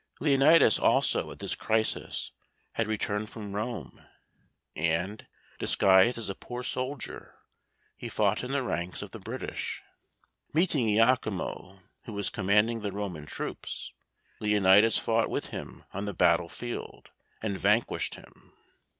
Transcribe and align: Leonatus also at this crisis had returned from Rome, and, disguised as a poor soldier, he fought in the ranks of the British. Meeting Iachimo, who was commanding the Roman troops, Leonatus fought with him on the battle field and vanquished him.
Leonatus 0.19 0.79
also 0.79 1.29
at 1.29 1.37
this 1.37 1.53
crisis 1.53 2.31
had 2.71 2.87
returned 2.87 3.29
from 3.29 3.53
Rome, 3.55 4.03
and, 4.75 5.27
disguised 5.59 6.17
as 6.17 6.27
a 6.27 6.33
poor 6.33 6.63
soldier, 6.63 7.35
he 7.95 8.09
fought 8.09 8.43
in 8.43 8.51
the 8.51 8.63
ranks 8.63 9.03
of 9.03 9.11
the 9.11 9.19
British. 9.19 9.83
Meeting 10.53 10.87
Iachimo, 10.87 11.81
who 12.05 12.13
was 12.13 12.31
commanding 12.31 12.81
the 12.81 12.91
Roman 12.91 13.27
troops, 13.27 13.93
Leonatus 14.39 14.97
fought 14.97 15.29
with 15.29 15.49
him 15.49 15.83
on 15.93 16.05
the 16.05 16.15
battle 16.15 16.49
field 16.49 17.11
and 17.43 17.59
vanquished 17.59 18.15
him. 18.15 18.53